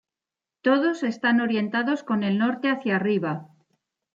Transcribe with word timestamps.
Todos 0.65 1.03
están 1.03 1.41
orientados 1.41 2.01
con 2.01 2.23
el 2.23 2.39
norte 2.39 2.71
hacia 2.71 2.95
arriba. 2.95 3.49